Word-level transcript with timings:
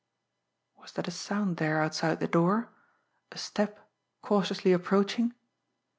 Was 0.79 0.93
that 0.93 1.07
a 1.07 1.11
sound 1.11 1.57
there 1.57 1.79
outside 1.79 2.19
the 2.19 2.27
door? 2.27 2.69
A 3.31 3.37
step 3.37 3.87
cautiously 4.23 4.71
approaching? 4.73 5.35